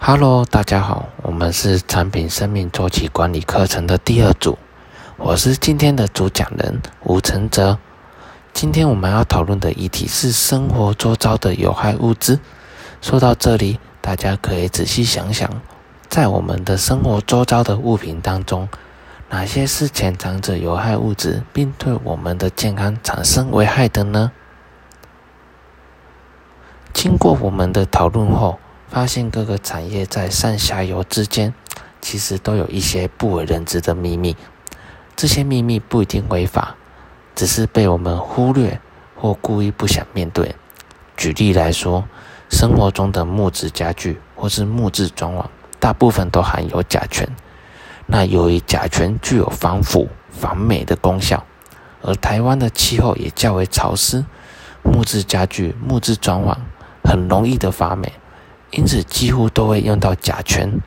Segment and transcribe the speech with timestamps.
[0.00, 4.56] Hello，大家好，我们是产品生命周期管理课程的第二组，
[5.16, 7.76] 我是今天的主讲人吴承泽。
[8.54, 12.38] 今天我们要讨论的议题是生活周遭的有害物质。
[13.02, 15.50] 说到这里，大家可以仔细想想，
[16.08, 18.68] 在我们的生活周遭的物品当中，
[19.28, 24.30] 哪些是潜藏着有害物质，并对我们的健康产生危害的呢？
[26.94, 28.60] 经过我们的讨论后。
[28.90, 31.52] 发现各个产业在上下游之间，
[32.00, 34.34] 其实都有一些不为人知的秘密。
[35.14, 36.74] 这些秘密不一定违法，
[37.34, 38.80] 只是被我们忽略
[39.14, 40.54] 或故意不想面对。
[41.16, 42.04] 举例来说，
[42.48, 45.44] 生活中的木质家具或是木质装潢，
[45.78, 47.28] 大部分都含有甲醛。
[48.06, 51.44] 那由于甲醛具有防腐、防霉的功效，
[52.00, 54.24] 而台湾的气候也较为潮湿，
[54.82, 56.56] 木质家具、木质装潢
[57.04, 58.10] 很容易的发霉。
[58.70, 60.80] 因此，几乎都会用到甲醛。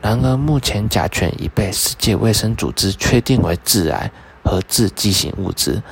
[0.00, 4.10] 然而，目前甲醛已被世界卫生组织确定为致癌
[4.42, 5.82] 和致畸形物质。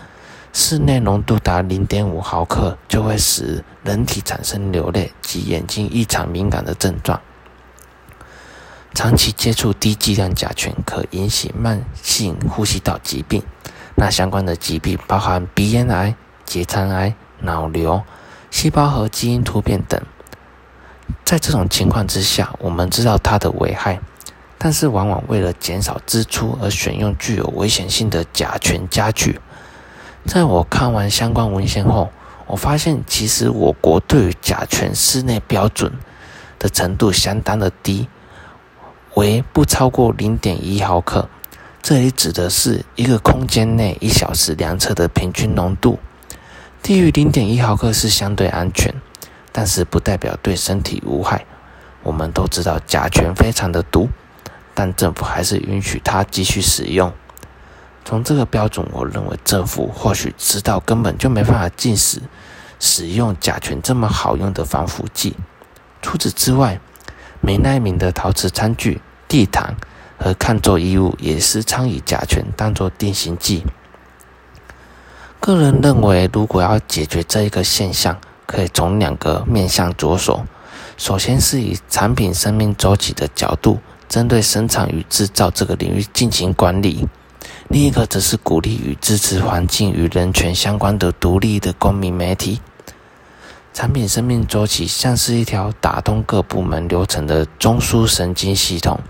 [0.53, 7.19] 室内浓度达零点五毫克，就会使人体产生流泪及眼睛异常敏感的症状。
[8.93, 13.43] 长期接触低剂量甲醛，可引起慢性呼吸道疾病。
[13.95, 18.03] 那相关的疾病包含鼻咽癌、结肠癌、脑瘤、
[18.51, 19.99] 细胞核基因突变等。
[21.25, 24.01] 在这种情况之下，我们知道它的危害，
[24.59, 29.41] 但是往往为了减少支出而选用具有危险性的甲醛家具。
[30.27, 32.11] 在我看完相关文献后，
[32.47, 35.93] 我发现其实我国对于甲醛室内标准
[36.59, 38.09] 的程度相当的低，
[39.15, 41.29] 为不超过零点一毫克。
[41.83, 45.99] 这里指的是一个空间内一小时量测的平均浓度，
[46.81, 48.95] 低于零点一毫克是相对安全。
[49.53, 51.45] 但是不代表对身体无害。
[52.03, 54.09] 我们都知道甲醛非常的毒，
[54.75, 57.13] 但政府还是允许它继续使用。
[58.05, 62.21] 从这个标准，我认为政府或许知道根本就没办法禁止
[62.81, 65.37] 使用甲醛这么好用的防腐剂。
[66.01, 66.81] 除此之外，
[67.41, 69.77] 美奈敏的陶瓷餐具、地毯
[70.19, 73.65] 和抗皱衣物也时常以甲醛当作定型剂。
[75.39, 78.19] 个人认为，如果要解决这一个现象，
[78.53, 80.45] 可以从两个面向着手，
[80.99, 83.79] 首先是以产品生命周期的角度，
[84.11, 87.07] 针对生产与制造这个领域进行管理；
[87.69, 92.61] 另一个则是鼓励与支持环境与人权相关的独立的公民媒体。
[93.73, 99.01] 产品生命周期像是一条打通各部门流程的中枢神经系统，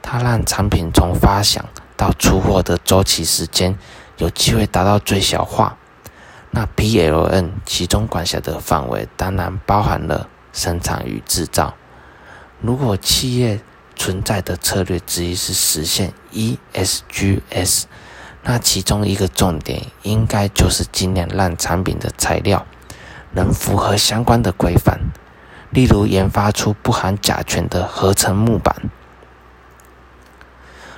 [0.00, 1.64] 它让产品从发想
[1.96, 3.76] 到出货的周期时间
[4.18, 5.76] 有机会达到最小化。
[6.50, 11.74] 那 PLN 其中管辖的范围当然包含了生产与制造。
[12.62, 13.60] 如果企业
[13.94, 17.84] 存在的策略之一是实现 ESGS，
[18.42, 22.64] 那其中一个重点应该就是尽量让产品的材料
[23.32, 24.98] 能符合相关的规范，
[25.70, 28.74] 例如研发出不含甲醛的合成木板。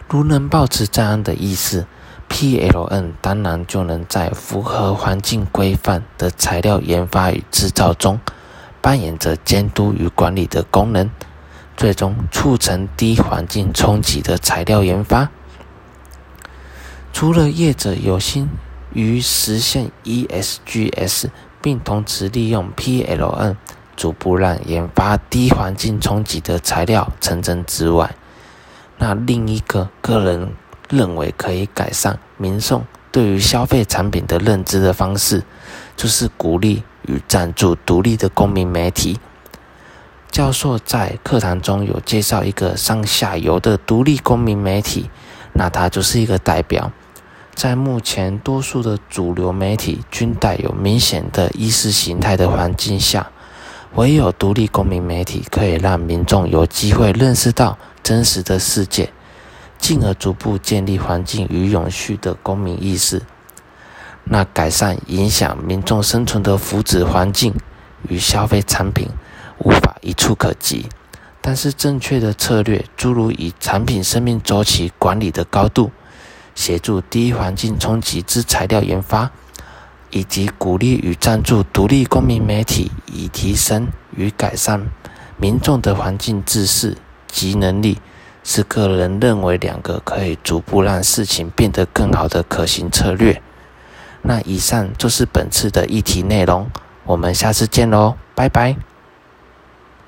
[0.08, 1.86] 如能保持这样的意识。
[2.28, 8.20] PLN 当然就能在符合环境规范的材料研发与制造中，
[8.80, 11.10] 扮演着监督与管理的功能，
[11.76, 15.30] 最终促成低环境冲击的材料研发。
[17.12, 18.48] 除了业者有心
[18.92, 21.30] 于实现 ESGS，
[21.60, 23.56] 并同时利用 PLN
[23.96, 28.14] 逐步让研发低环境冲击的材料成真之外，
[28.98, 30.52] 那另一个个人。
[30.88, 35.42] 认为可以改善民众对于消费产品的认知的方式，
[35.96, 39.18] 就是鼓励与赞助独立的公民媒体。
[40.30, 45.08] 教授在课堂中有介绍一个上下游的独立公民媒体，
[45.54, 46.92] 那它就是一个代表。
[47.54, 53.30] 在目前多数的主流媒体均带有明显的意识形态的环境下，
[53.94, 59.10] 唯有独立公民媒体可以让民众有机会认识到真实的世界。
[59.78, 63.22] 进而逐步建立环境与永续的公民意识，
[64.24, 67.54] 那改善影响民众生存的福祉环境
[68.08, 69.08] 与消费产品
[69.58, 70.86] 无法一触可及。
[71.40, 75.90] 但是正确的策略，诸如以产品生命周期管理的高度，
[76.54, 79.30] 协助低环境冲击之材料研发，
[80.10, 84.90] 以及鼓励与赞助独立公民媒体，以提升与改善
[85.38, 86.98] 民众的环境知识
[87.28, 87.98] 及能力。
[88.42, 93.42] 是个人认为两个可以逐步让事情变得更好的可行策略。
[94.22, 96.70] 那以上就是本次的议题内容，
[97.04, 98.76] 我们下次见喽，拜拜。